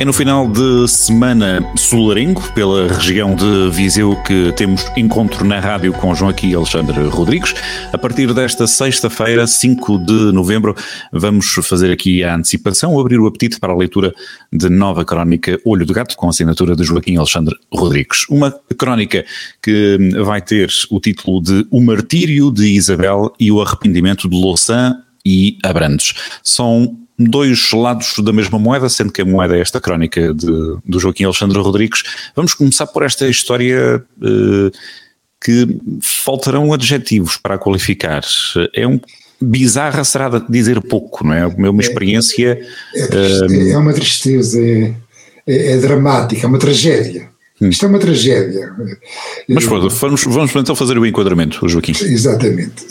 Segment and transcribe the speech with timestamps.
[0.00, 5.92] É no final de semana solarengo, pela região de Viseu, que temos encontro na rádio
[5.92, 7.52] com Joaquim Alexandre Rodrigues.
[7.92, 10.74] A partir desta sexta-feira, 5 de novembro,
[11.12, 14.14] vamos fazer aqui a antecipação, abrir o apetite para a leitura
[14.50, 18.24] de nova crónica Olho do Gato, com a assinatura de Joaquim Alexandre Rodrigues.
[18.30, 19.26] Uma crónica
[19.62, 24.96] que vai ter o título de O Martírio de Isabel e o Arrependimento de Louçã
[25.26, 26.14] e Abrantes.
[26.42, 26.96] São
[27.28, 31.24] dois lados da mesma moeda, sendo que a moeda é esta crónica de, do Joaquim
[31.24, 32.02] Alexandre Rodrigues.
[32.34, 34.70] Vamos começar por esta história uh,
[35.42, 38.22] que faltarão adjetivos para qualificar.
[38.74, 39.00] É um
[39.40, 41.40] bizarra será dizer pouco, não é?
[41.40, 42.60] É uma experiência.
[42.94, 44.94] É, é, é uma tristeza, é,
[45.46, 47.29] é, é dramática, é uma tragédia.
[47.60, 48.72] Isto é uma tragédia.
[49.46, 51.92] Mas pronto, vamos, vamos então fazer o enquadramento, Joaquim.
[51.92, 52.86] Exatamente.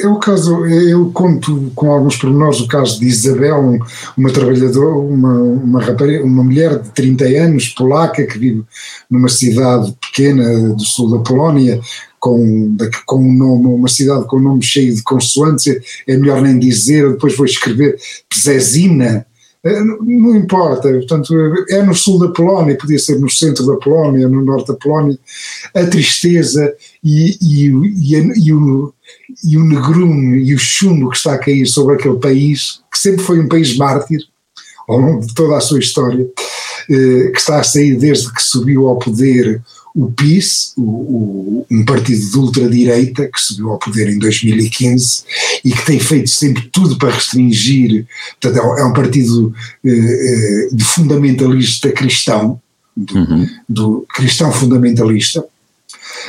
[0.00, 3.78] É o caso, eu conto com alguns pormenores o caso de Isabel,
[4.16, 8.62] uma trabalhadora, uma, uma, rapariga, uma mulher de 30 anos, polaca, que vive
[9.10, 11.80] numa cidade pequena do sul da Polónia,
[12.20, 15.66] com, com um nome, uma cidade com um nome cheio de consoantes,
[16.06, 17.96] é melhor nem dizer, depois vou escrever
[18.28, 19.26] Pzezina,
[19.68, 21.34] é, não importa, portanto,
[21.68, 25.18] é no sul da Polónia, podia ser no centro da Polónia, no norte da Polónia,
[25.74, 26.72] a tristeza
[27.04, 28.94] e, e, e, e o,
[29.44, 33.22] e o negrume e o chumbo que está a cair sobre aquele país, que sempre
[33.22, 34.20] foi um país mártir,
[34.88, 36.26] ao longo de toda a sua história,
[36.90, 39.62] eh, que está a sair desde que subiu ao poder
[39.94, 45.24] o PIS, o, o, um partido de ultradireita que subiu ao poder em 2015
[45.64, 48.06] e que tem feito sempre tudo para restringir,
[48.40, 52.60] portanto é um é partido eh, eh, de fundamentalista cristão,
[52.96, 53.46] do, uhum.
[53.68, 55.44] do cristão fundamentalista,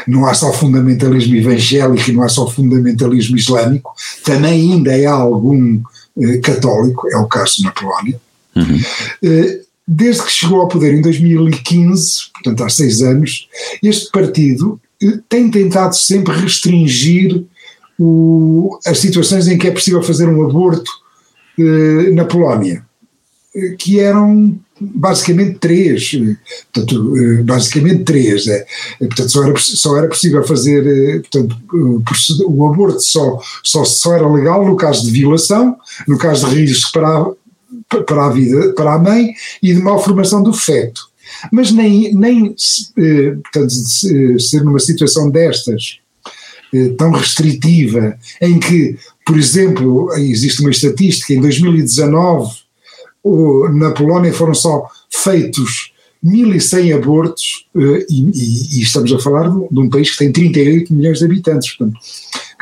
[0.07, 5.81] não há só fundamentalismo evangélico e não há só fundamentalismo islâmico, também ainda há algum
[6.19, 8.19] eh, católico, é o caso na Polónia.
[8.55, 8.79] Uhum.
[9.23, 9.61] Eh,
[9.91, 13.47] desde que chegou ao poder em 2015, portanto há seis anos,
[13.81, 17.44] este partido eh, tem tentado sempre restringir
[17.99, 20.91] o, as situações em que é possível fazer um aborto
[21.57, 22.85] eh, na Polónia,
[23.55, 26.38] eh, que eram basicamente três, eh,
[26.72, 28.66] portanto, basicamente três, é,
[28.99, 31.57] portanto só era, só era possível fazer, portanto,
[32.47, 35.75] o aborto só, só, só era legal no caso de violação,
[36.07, 37.25] no caso de risco para,
[38.05, 41.09] para a vida, para a mãe e de malformação do feto.
[41.51, 42.55] Mas nem, nem
[42.97, 43.72] eh, portanto,
[44.39, 45.99] ser numa situação destas,
[46.73, 52.51] eh, tão restritiva, em que, por exemplo, existe uma estatística, em 2019
[53.73, 55.91] na Polónia foram só feitos
[56.25, 60.94] 1.100 abortos, eh, e, e, estamos a falar de, de um país que tem 38
[60.94, 61.99] milhões de habitantes, portanto,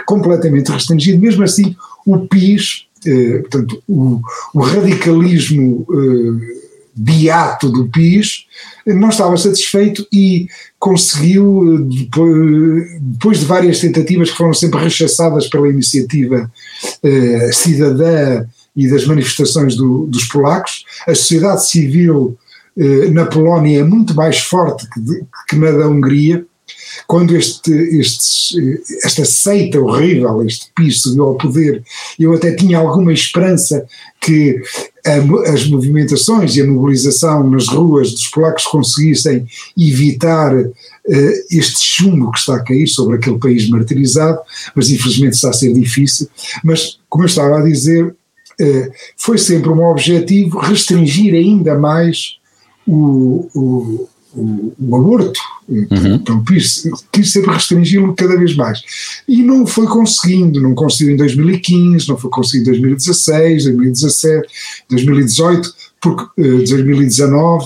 [0.05, 1.19] completamente restringido.
[1.19, 4.21] Mesmo assim, o PIS eh, portanto, o,
[4.53, 6.57] o radicalismo eh,
[6.97, 8.47] beato do PIS
[8.85, 10.47] não estava satisfeito e
[10.79, 16.51] conseguiu, depois, depois, de várias tentativas que foram sempre rechaçadas pela iniciativa
[17.03, 22.37] eh, cidadã e das manifestações do, dos polacos, a sociedade civil
[22.77, 25.01] eh, na Polónia é muito mais forte que,
[25.49, 26.45] que na da Hungria,
[27.05, 31.83] quando este, este, esta seita horrível, este PIS subiu ao poder,
[32.19, 33.85] eu até tinha alguma esperança
[34.19, 34.61] que
[35.05, 39.45] a, as movimentações e a mobilização nas ruas dos polacos conseguissem
[39.77, 40.73] evitar uh,
[41.51, 44.39] este chumbo que está a cair sobre aquele país martirizado,
[44.75, 46.27] mas infelizmente está a ser difícil.
[46.63, 52.37] Mas, como eu estava a dizer, uh, foi sempre um objetivo restringir ainda mais
[52.85, 55.39] o, o o, o aborto.
[55.67, 56.15] Uhum.
[56.15, 58.81] Então quis, quis sempre restringi-lo cada vez mais.
[59.27, 64.47] E não foi conseguindo, não conseguiu em 2015, não foi conseguido em 2016, 2017,
[64.89, 67.65] 2018, porque, uh, 2019,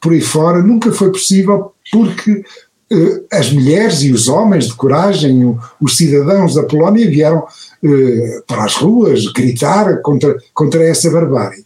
[0.00, 2.44] por aí fora, nunca foi possível porque
[2.92, 8.42] uh, as mulheres e os homens de coragem, o, os cidadãos da Polónia vieram uh,
[8.46, 11.64] para as ruas gritar contra, contra essa barbárie.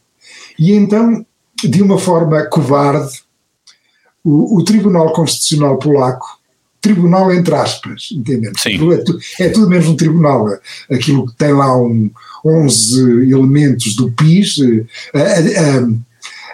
[0.58, 1.26] E então,
[1.62, 3.23] de uma forma covarde,
[4.24, 6.26] o, o Tribunal Constitucional Polaco,
[6.80, 8.64] tribunal entre aspas, entendemos?
[8.66, 10.46] É, tudo, é tudo mesmo um tribunal,
[10.90, 12.10] aquilo que tem lá um,
[12.44, 14.56] 11 elementos do PIS,
[15.14, 15.18] a,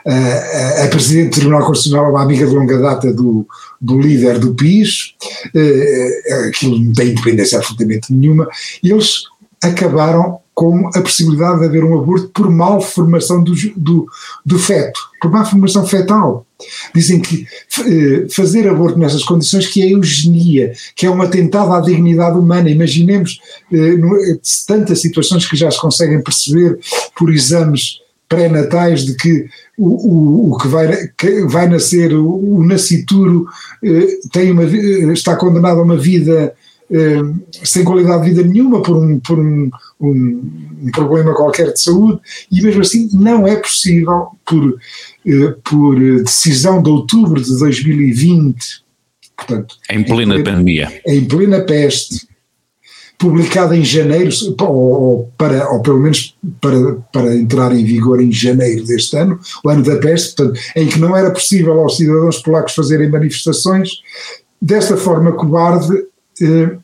[0.08, 3.46] a, a, a, Presidente do Tribunal Constitucional é uma amiga de longa data do,
[3.80, 5.14] do líder do PIS,
[6.48, 8.48] aquilo não tem independência absolutamente nenhuma,
[8.82, 9.24] e eles
[9.62, 14.06] acabaram como a possibilidade de haver um aborto por malformação do, do,
[14.44, 16.44] do feto, por malformação fetal.
[16.94, 17.46] Dizem que
[17.78, 22.68] eh, fazer aborto nessas condições que é eugenia, que é um atentado à dignidade humana.
[22.68, 23.40] Imaginemos
[23.72, 23.96] eh,
[24.66, 26.78] tantas situações que já se conseguem perceber
[27.16, 29.46] por exames pré-natais de que
[29.78, 33.46] o, o, o que, vai, que vai nascer, o, o nascituro,
[33.82, 34.64] eh, tem uma,
[35.10, 36.69] está condenado a uma vida eh,
[37.62, 39.70] sem qualidade de vida nenhuma por, um, por um,
[40.00, 40.10] um,
[40.82, 42.20] um, problema qualquer de saúde,
[42.50, 44.78] e mesmo assim não é possível, por,
[45.26, 48.82] eh, por decisão de outubro de 2020,
[49.36, 52.28] portanto, em plena, em plena pandemia, em plena peste,
[53.20, 58.82] publicada em janeiro, ou, para, ou pelo menos para, para entrar em vigor em janeiro
[58.84, 62.74] deste ano, o ano da peste, portanto, em que não era possível aos cidadãos polacos
[62.74, 63.90] fazerem manifestações,
[64.60, 65.94] desta forma cobarde,
[66.40, 66.78] eh,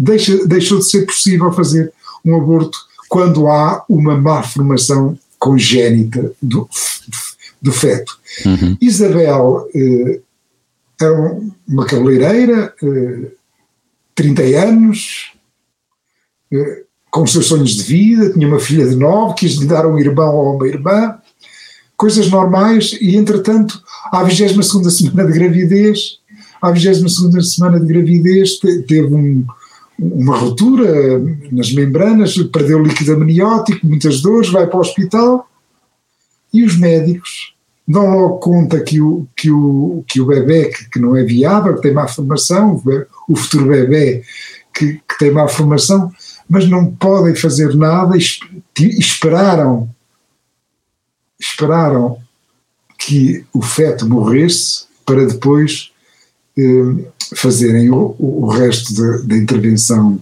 [0.00, 1.92] deixa, deixou de ser possível fazer
[2.24, 6.68] um aborto quando há uma má formação congénita do,
[7.60, 8.18] do feto.
[8.46, 8.76] Uhum.
[8.80, 10.20] Isabel eh,
[11.02, 11.10] é
[11.68, 13.30] uma cabeleireira, eh,
[14.14, 15.32] 30 anos,
[16.52, 19.86] eh, com os seus sonhos de vida, tinha uma filha de nove, quis lhe dar
[19.86, 21.18] um irmão ou uma irmã,
[21.96, 23.82] coisas normais, e entretanto,
[24.12, 26.20] à 22 semana de gravidez,
[26.62, 29.44] à 22 semana de gravidez, teve um,
[30.00, 31.20] uma ruptura
[31.52, 35.46] nas membranas, perdeu líquido amniótico, muitas dores, vai para o hospital.
[36.52, 37.54] E os médicos
[37.86, 41.74] dão logo conta que o, que o, que o bebê que, que não é viável,
[41.74, 42.82] que tem má formação,
[43.28, 44.22] o futuro bebê
[44.72, 46.10] que, que tem má formação,
[46.48, 48.16] mas não podem fazer nada,
[48.78, 49.88] esperaram,
[51.38, 52.18] esperaram
[52.98, 55.92] que o feto morresse para depois
[57.34, 58.92] fazerem o, o resto
[59.24, 60.18] da intervenção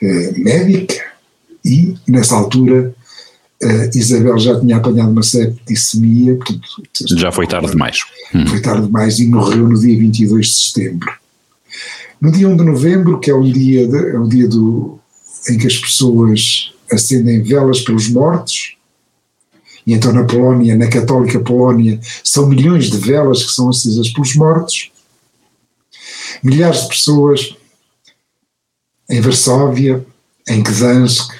[0.00, 1.02] eh, médica
[1.64, 2.94] e, nessa altura,
[3.62, 6.36] eh, Isabel já tinha apanhado uma septicemia.
[6.36, 7.98] Portanto, já foi tarde demais.
[8.34, 8.46] Hum.
[8.46, 11.10] Foi tarde demais e morreu no dia 22 de setembro.
[12.20, 14.98] No dia 1 de novembro, que é um dia, de, é um dia do,
[15.48, 18.76] em que as pessoas acendem velas pelos mortos,
[19.86, 24.34] e então na Polónia, na católica Polónia, são milhões de velas que são acesas pelos
[24.34, 24.90] mortos,
[26.44, 27.56] milhares de pessoas
[29.08, 30.04] em Varsóvia,
[30.46, 31.32] em Gdansk,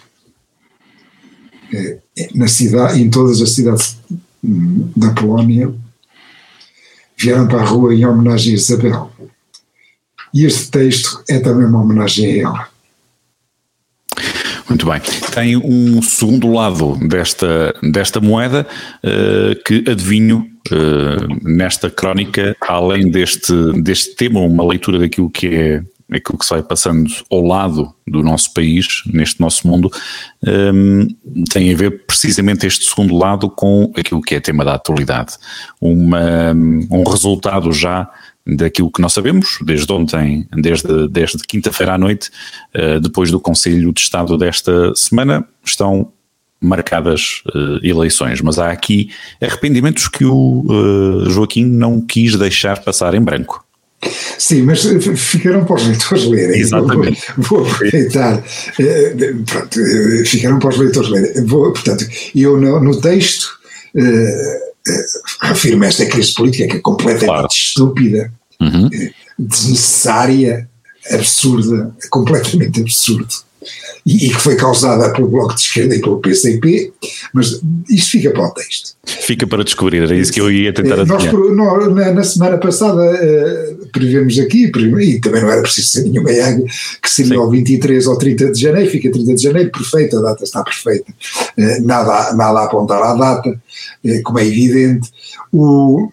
[1.72, 1.98] eh,
[2.34, 3.98] na cidade, em todas as cidades
[4.96, 5.72] da Polónia,
[7.18, 9.12] vieram para a rua em homenagem a Isabel.
[10.32, 12.68] E este texto é também uma homenagem a ela.
[14.68, 15.00] Muito bem.
[15.32, 18.66] Tem um segundo lado desta, desta moeda
[19.04, 23.52] uh, que adivinho uh, nesta crónica, além deste,
[23.82, 25.82] deste tema, uma leitura daquilo que é
[26.12, 29.90] aquilo que se vai passando ao lado do nosso país, neste nosso mundo,
[30.46, 31.06] um, eh,
[31.50, 35.34] tem a ver precisamente este segundo lado com aquilo que é tema da atualidade.
[35.80, 36.52] Uma,
[36.90, 38.08] um resultado já
[38.46, 42.30] daquilo que nós sabemos, desde ontem, desde, desde quinta-feira à noite,
[42.76, 46.12] uh, depois do Conselho de Estado desta semana, estão
[46.64, 53.14] marcadas uh, eleições, mas há aqui arrependimentos que o uh, Joaquim não quis deixar passar
[53.14, 53.64] em branco.
[54.38, 54.84] Sim, mas
[55.16, 56.60] ficaram para os leitores lerem.
[56.60, 57.22] Exatamente.
[57.38, 58.42] Vou, vou aproveitar.
[59.46, 59.80] Pronto,
[60.26, 61.46] ficaram para os leitores lerem.
[61.46, 63.58] Vou, portanto, eu no, no texto
[65.40, 67.48] afirma esta crise política que é completamente claro.
[67.50, 68.90] estúpida, uhum.
[68.92, 70.68] Eh, desnecessária,
[71.10, 73.34] absurda, completamente absurdo.
[74.04, 76.92] E, e, que foi causada pelo Bloco de Esquerda e pelo PCP,
[77.32, 78.94] mas isto fica para o texto.
[79.04, 82.58] Fica para descobrir, era isso que eu ia tentar eh, Nós, nós na, na, semana
[82.58, 86.66] passada uh, prevemos aqui, e também não era preciso ser nenhuma água,
[87.02, 90.44] que seria o 23 ou 30 de janeiro, fica 30 de janeiro, perfeita, a data
[90.44, 95.10] está perfeita, uh, nada, nada a apontar à data, uh, como é evidente.
[95.52, 96.10] O,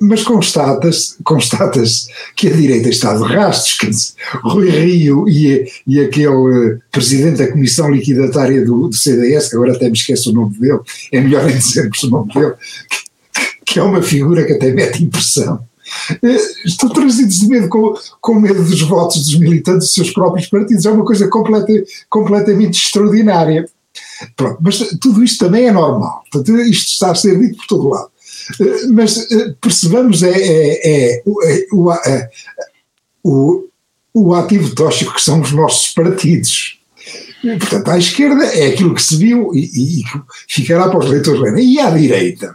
[0.00, 7.38] mas constatas, constatas que a direita está de rastros, Rui Rio e, e aquele presidente
[7.38, 10.80] da comissão liquidatária do, do, CDS, que agora até me esqueço o nome dele,
[11.12, 12.54] é melhor nem dizermos o nome dele,
[13.64, 15.60] que, que é uma figura que até mete impressão.
[16.22, 20.48] Eh, estão trazidos de medo com, com medo dos votos dos militantes dos seus próprios
[20.48, 21.72] partidos, é uma coisa completa,
[22.08, 23.68] completamente extraordinária.
[24.36, 28.10] Pronto, mas tudo isto também é normal, isto está a ser dito por todo lado.
[28.92, 31.22] Mas eh, percebamos é, é, é,
[31.72, 32.30] o, é,
[33.22, 33.64] o,
[34.14, 36.80] o ativo tóxico que são os nossos partidos.
[37.42, 40.04] Portanto, à esquerda é aquilo que se viu e, e
[40.48, 41.72] ficará para os leitores lerem.
[41.72, 42.54] E à direita?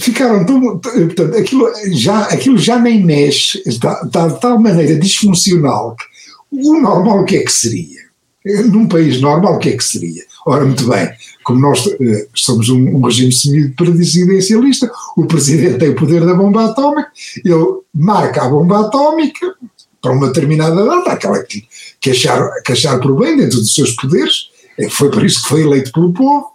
[0.00, 0.78] Ficaram tão.
[0.78, 6.04] Portanto, aquilo já, aquilo já nem mexe, está, está de tal maneira disfuncional que
[6.50, 8.03] o normal o que é que seria?
[8.44, 10.22] Num país normal, o que é que seria?
[10.44, 11.10] Ora, muito bem,
[11.42, 16.66] como nós uh, somos um, um regime semi-presidencialista, o presidente tem o poder da bomba
[16.66, 17.10] atómica,
[17.42, 17.54] ele
[17.94, 19.54] marca a bomba atómica
[20.02, 21.66] para uma determinada data, aquela que,
[21.98, 25.48] que, achar, que achar por bem dentro dos seus poderes, é, foi por isso que
[25.48, 26.48] foi eleito pelo povo,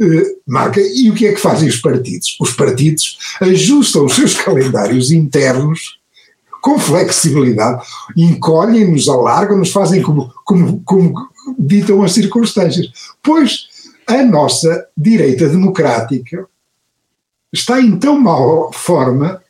[0.00, 2.36] uh, marca, e o que é que fazem os partidos?
[2.40, 5.97] Os partidos ajustam os seus calendários internos
[6.60, 7.82] com flexibilidade,
[8.16, 12.90] encolhem-nos, alargam-nos, fazem como, como, como ditam as circunstâncias.
[13.22, 13.68] Pois
[14.06, 16.46] a nossa direita democrática
[17.52, 18.36] está em tão má
[18.72, 19.40] forma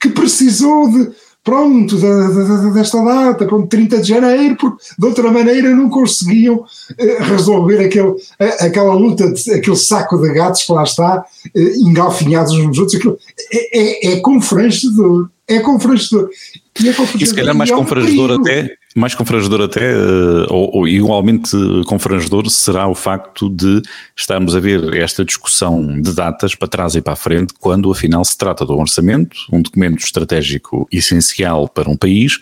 [0.00, 1.10] que precisou de,
[1.42, 6.64] pronto, de, de, desta data, pronto, 30 de janeiro, porque de outra maneira não conseguiam
[6.98, 8.14] eh, resolver aquele,
[8.60, 12.96] aquela luta, de, aquele saco de gatos que lá está, eh, engalfinhados uns nos outros.
[12.96, 13.18] Aquilo,
[13.52, 14.20] é, é, é
[15.48, 16.28] é confrangedor.
[16.80, 20.78] E, é confrangedor, e se calhar mais é confrangedor até mais confrangedor até, eh, ou,
[20.78, 21.50] ou, igualmente
[21.86, 23.82] confrangedor, será o facto de
[24.16, 28.24] estarmos a ver esta discussão de datas para trás e para a frente, quando afinal
[28.24, 32.40] se trata do orçamento, um documento estratégico essencial para um país,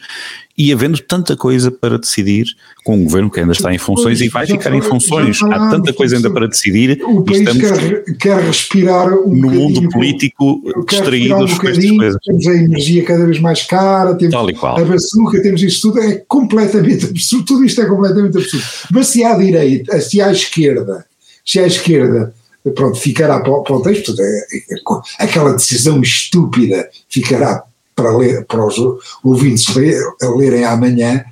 [0.57, 2.47] e havendo tanta coisa para decidir
[2.85, 5.43] com um governo que ainda está em funções e vai ficar em funções.
[5.43, 7.03] Há tanta coisa ainda para decidir.
[7.05, 12.21] O país quer, quer respirar um no mundo político distraídos um com estas coisas.
[12.25, 17.07] Temos a energia cada vez mais cara, temos a bazuca, temos isto tudo, é completamente
[17.11, 18.65] absurdo, tudo isto é completamente absurdo.
[18.93, 21.05] Mas se à direita, se à esquerda,
[21.45, 22.33] se à esquerda
[22.75, 27.65] pronto, ficará para, para o texto, é, é, é, aquela decisão estúpida ficará
[27.95, 28.77] para, ler, para os
[29.23, 30.01] ouvintes ler,
[30.37, 31.25] lerem amanhã,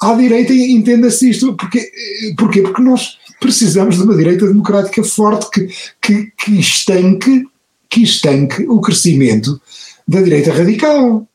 [0.00, 1.90] à direita entenda-se isto, porque,
[2.36, 2.62] porquê?
[2.62, 5.68] Porque nós precisamos de uma direita democrática forte que,
[6.02, 7.44] que, que, estanque,
[7.88, 9.60] que estanque o crescimento
[10.06, 11.26] da direita radical.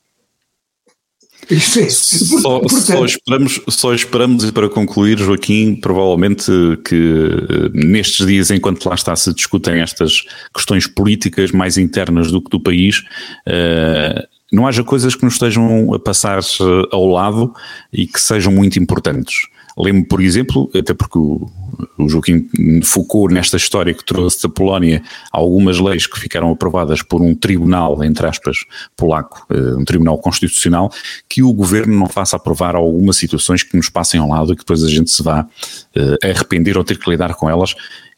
[1.50, 6.50] Isso é, só, portanto, só, esperamos, só esperamos, e para concluir, Joaquim, provavelmente
[6.86, 10.22] que eh, nestes dias, enquanto lá está, se discutem estas
[10.54, 13.00] questões políticas mais internas do que do país,
[13.48, 17.54] uh, não haja coisas que nos estejam a passar eh, ao lado
[17.92, 19.48] e que sejam muito importantes.
[19.78, 21.50] Lembro, por exemplo, até porque o,
[21.98, 22.50] o Joaquim
[22.84, 28.04] focou nesta história que trouxe da Polónia algumas leis que ficaram aprovadas por um tribunal,
[28.04, 28.58] entre aspas,
[28.98, 30.92] polaco, eh, um tribunal constitucional,
[31.30, 34.64] que o governo não faça aprovar algumas situações que nos passem ao lado e que
[34.64, 37.74] depois a gente se vá uh, arrepender ou ter que lidar com elas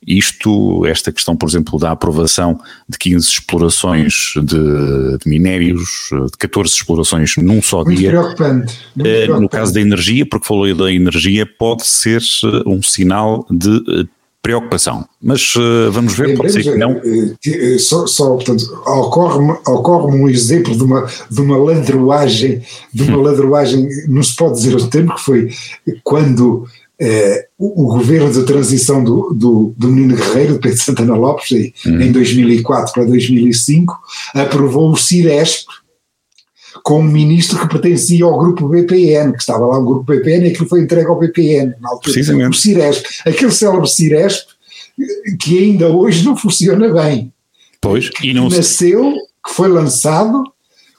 [0.07, 6.73] isto, esta questão, por exemplo, da aprovação de 15 explorações de, de minérios, de 14
[6.73, 8.09] explorações num só muito dia.
[8.09, 9.41] Preocupante, muito eh, preocupante.
[9.41, 14.05] No caso da energia, porque falou da energia, pode ser eh, um sinal de eh,
[14.41, 15.07] preocupação.
[15.21, 15.53] Mas
[15.93, 16.99] vamos ver, pode ser que não.
[17.79, 22.61] Só, só portanto, ocorre-me ocorre um exemplo de uma, de uma ladruagem,
[22.93, 23.21] de uma hum.
[23.21, 25.49] ladruagem, não se pode dizer o tempo, que foi
[26.03, 26.67] quando
[27.05, 31.73] eh, o, o, governo de transição do, do, do Menino Guerreiro, Pedro Santana Lopes, em,
[31.85, 32.01] uhum.
[32.01, 33.99] em 2004 para 2005,
[34.33, 35.65] aprovou o CIRESP
[36.81, 40.51] com um ministro que pertencia ao grupo BPN, que estava lá o grupo BPN e
[40.51, 42.49] aquilo foi entregue ao BPN na altura.
[42.49, 44.53] O CIRESP, aquele célebre CIRESP
[45.41, 47.33] que ainda hoje não funciona bem.
[47.81, 49.13] Pois, e não que nasceu,
[49.45, 50.43] que foi lançado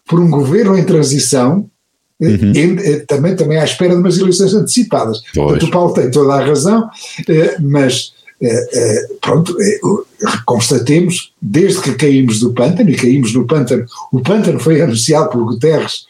[0.06, 1.70] por um governo em transição
[2.20, 2.52] Uhum.
[2.56, 5.20] Eh, também, também à espera de umas eleições antecipadas.
[5.34, 5.34] Pois.
[5.34, 6.88] Portanto, o Paulo tem toda a razão,
[7.28, 9.56] eh, mas eh, pronto,
[10.46, 15.44] constatemos, desde que caímos do pântano, e caímos no pântano, o pântano foi anunciado por
[15.44, 16.06] Guterres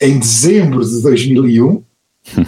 [0.00, 1.82] em dezembro de 2001,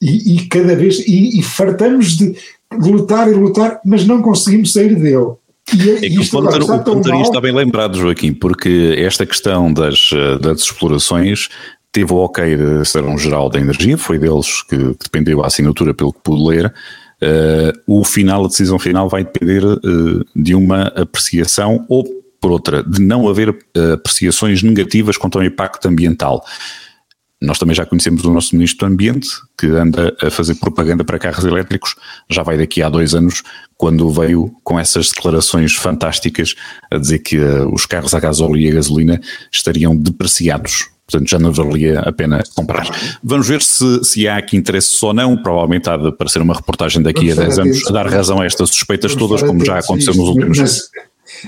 [0.00, 2.34] e, e, cada vez, e, e fartamos de
[2.70, 5.32] lutar e lutar, mas não conseguimos sair dele.
[5.72, 9.72] E, é, que o Pântano, está, o Pântano está bem lembrado, Joaquim, porque esta questão
[9.72, 11.48] das, das explorações
[11.92, 16.12] teve o ok da Serão-Geral da Energia, foi deles que, que, dependeu a assinatura pelo
[16.12, 16.74] que pude ler.
[17.22, 22.04] Uh, o final, a decisão final vai depender uh, de uma apreciação ou,
[22.40, 26.44] por outra, de não haver uh, apreciações negativas quanto ao impacto ambiental.
[27.40, 31.18] Nós também já conhecemos o nosso Ministro do Ambiente, que anda a fazer propaganda para
[31.18, 31.94] carros elétricos,
[32.30, 33.42] já vai daqui a dois anos,
[33.76, 36.54] quando veio com essas declarações fantásticas
[36.90, 37.38] a dizer que
[37.72, 39.20] os carros a gasóleo e a gasolina
[39.50, 42.88] estariam depreciados portanto já não valia a pena comprar.
[43.22, 47.02] Vamos ver se, se há aqui interesse ou não, provavelmente há de aparecer uma reportagem
[47.02, 49.78] daqui Vamos a 10 anos a dar razão a estas suspeitas Vamos todas, como já
[49.78, 50.90] aconteceu nos últimos, mas,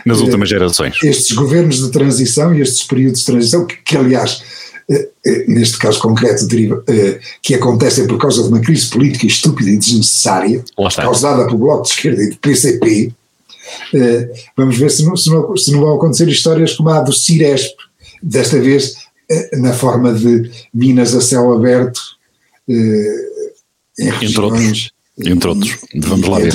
[0.04, 1.02] nas últimas gerações.
[1.02, 4.42] Estes governos de transição e estes períodos de transição, que, que aliás
[4.90, 9.26] eh, eh, neste caso concreto, deriva, eh, que acontecem por causa de uma crise política
[9.26, 10.62] estúpida e desnecessária,
[10.96, 13.12] causada pelo Bloco de Esquerda e do PCP,
[14.56, 17.74] vamos ver se não, se não, se não vão acontecer histórias como a do Ciresp,
[18.22, 18.94] desta vez
[19.54, 22.00] na forma de minas a céu aberto,
[23.98, 24.94] entre outros.
[25.16, 26.52] Entre outros, vamos lá ver.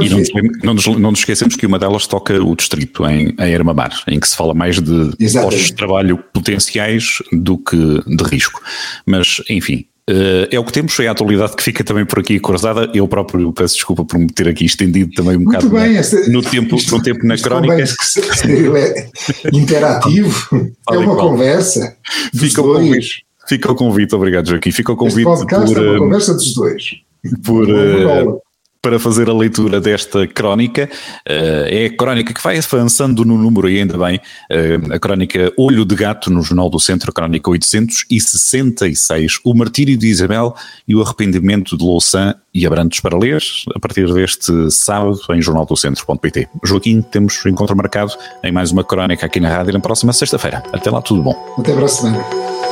[0.00, 0.28] e não nos,
[0.62, 4.20] não, nos, não nos esquecemos que uma delas toca o distrito em, em Armamar, em
[4.20, 8.62] que se fala mais de postos de trabalho potenciais do que de risco.
[9.04, 12.40] Mas, enfim, Uh, é o que temos, é a atualidade que fica também por aqui
[12.40, 12.90] cruzada.
[12.92, 16.42] Eu próprio peço desculpa por me ter aqui estendido também um bocado bem, esta, no,
[16.42, 17.84] tempo, no tempo na crónica.
[18.44, 19.08] É
[19.52, 21.96] interativo, é uma conversa.
[22.34, 24.72] Fica o, convite, fica o convite, obrigado Joaquim.
[24.72, 25.28] Fica o convite.
[25.28, 26.84] Este podcast por, é uma uh, conversa dos dois.
[27.44, 28.42] Por, uh,
[28.82, 30.90] para fazer a leitura desta crónica.
[31.28, 35.52] Uh, é a crónica que vai avançando no número, e ainda bem, uh, a crónica
[35.56, 40.54] Olho de Gato no Jornal do Centro, a crónica 866, O Martírio de Isabel
[40.86, 43.40] e o Arrependimento de Louçã e Abrantes para ler,
[43.74, 46.48] a partir deste sábado em jornaldocentro.pt.
[46.64, 48.12] Joaquim, temos encontro marcado
[48.42, 50.62] em mais uma crónica aqui na rádio na próxima sexta-feira.
[50.72, 51.54] Até lá, tudo bom.
[51.56, 52.71] Até a semana.